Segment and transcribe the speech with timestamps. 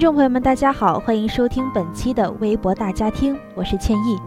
[0.00, 4.18] 听众朋友们，大家好，欢迎收听本期的微博大家庭，我是倩意。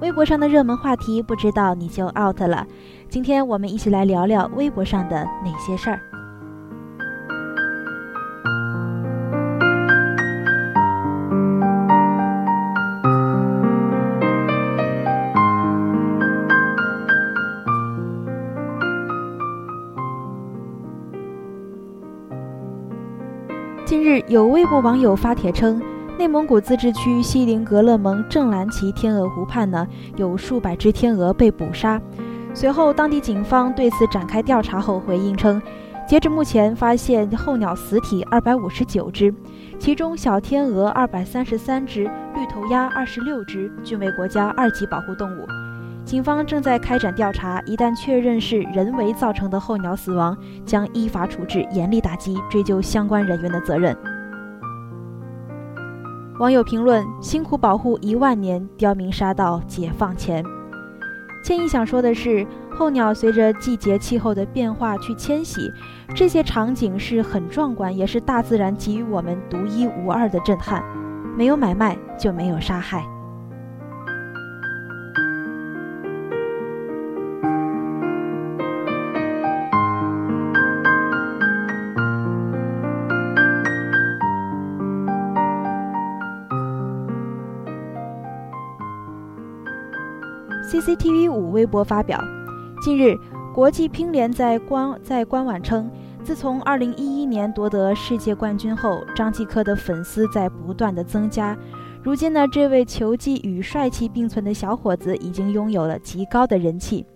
[0.00, 2.66] 微博上的热门话题，不知道你就 out 了。
[3.08, 6.00] 今天我们一起来聊聊微博上的那些事儿。
[23.88, 25.80] 近日，有微博网友发帖称，
[26.18, 31.98] 内蒙古自治区锡林格勒盟正蓝旗天鹅湖畔呢，有数百只天鹅被捕杀。
[32.52, 35.58] 随后，当地警方对此展开调查后回应称，
[36.06, 39.34] 截至目前，发现候鸟死体二百五十九只，
[39.78, 42.02] 其中小天鹅二百三十三只，
[42.34, 45.46] 绿头鸭二十六只，均为国家二级保护动物。
[46.08, 53.94] 警方正在开展调查，一旦确认是人为造成的候鸟死亡，将依法处置，严厉打击，追究相关人员的责任。
[56.40, 60.42] 网友评论：辛苦保护一万年，刁民杀到解放前。
[61.44, 65.70] 建议想说的是，候鸟随着季节气候的变化去迁徙，
[66.14, 70.82] 这些场景是很壮观，也是大自然给予我们独一无二的震撼。
[71.36, 73.04] 没有买卖，就没有杀害。
[90.68, 92.22] CCTV 五微博发表，
[92.82, 93.16] 近日，
[93.54, 95.90] 国际乒联在官在官网称，
[96.22, 101.56] 自从2011年夺得世界冠军后，张继科的粉丝在不断的增加。
[102.02, 107.06] 如今呢，这位球技与帅气并存的小伙子已经拥有了极高的人气，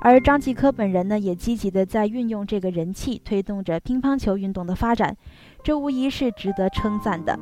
[0.00, 5.16] 而张继科本人呢，也积极的在运用这个人气，推动着乒乓球运动的发展，
[5.64, 7.36] 这无疑是值得称赞的。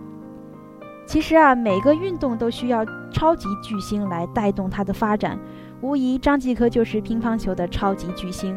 [1.09, 5.39] 其实啊，每个运动都需要超级巨星来带动它的发展。
[5.81, 8.55] 无疑，张继科就是乒乓球的超级巨星。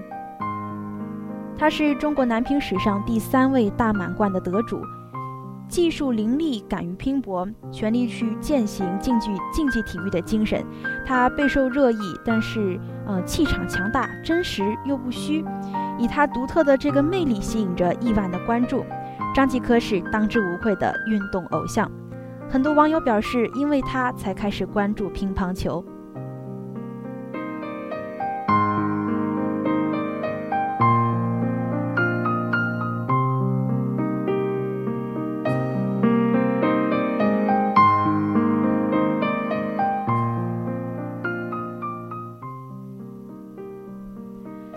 [1.58, 4.82] 他是中国男乒史上第三位大满贯的得主，
[5.70, 10.62] 技术凌厉，敢于拼搏，全力去践行竞技竞技体育的精神。
[11.08, 15.46] 他备受热议，但是呃，气场强大，真实又不虚，
[15.98, 18.84] 以他独特的这个魅力吸引着亿万的关注。
[19.34, 21.90] 张继科是当之无愧的运动偶像。
[22.52, 25.82] 很多网友表示，因为他才开始关注乒乓球。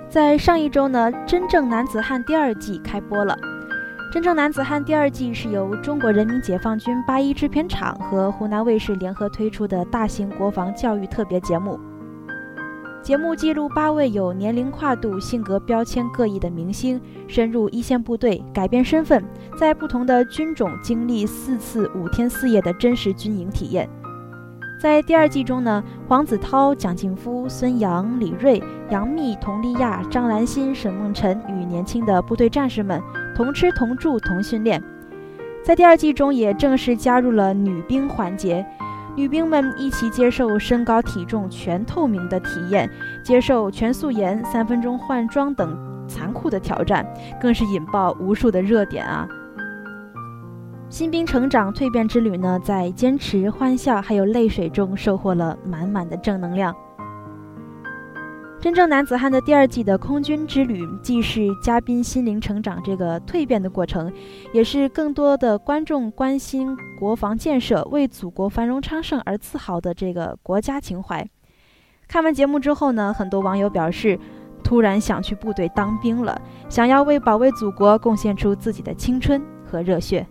[0.08, 3.36] 在上一周呢，《真正男子汉》第二季开播了。
[4.14, 11.80] 《真正男子汉》第二季是由中国人民解放军八一制片厂和湖南卫视联合推出的大型国防教育特别节目。
[13.02, 19.20] 节目记录八位有年龄跨度、性格标签各异的明星深入一线部队，改变身份，
[19.58, 23.90] 在不同的军种经历四次五天四夜的真实军营体验。
[24.78, 33.02] 在第二季中呢，黄子韬、蒋劲夫、孙杨、李锐、杨幂、佟丽娅、张兰心、沈梦辰与年轻的部队战士们。
[33.34, 34.80] 同吃同住同训练，
[35.64, 38.64] 在第二季中也正式加入了女兵环节，
[39.16, 42.88] 女兵们一起接受身高体重全透明的体验，
[43.24, 45.76] 接受全素颜、三分钟换装等
[46.06, 47.04] 残酷的挑战，
[47.40, 49.26] 更是引爆无数的热点啊！
[50.94, 56.72] 新兵成长蜕变之旅呢，在坚持、欢笑还有泪水中收获了满满的正能量。
[58.60, 64.12] 真正男子汉的第二季的空军之旅，既是嘉宾心灵成长这个蜕变的过程，
[64.52, 71.28] 也是更多的观众关心国防建设、为祖国繁荣昌盛而自豪的这个国家情怀。
[72.06, 74.16] 看完节目之后呢，很多网友表示，
[74.62, 80.24] 突然想去部队当兵了，想要为保卫祖国贡献出自己的青春和热血。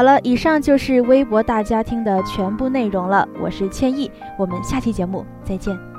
[0.00, 3.28] 好了，以上就是微博大家听的全部内容了。
[3.38, 5.89] 我是千亿，我们下期节目再见。